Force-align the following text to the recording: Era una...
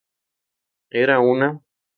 Era 1.03 1.19
una... 1.19 1.61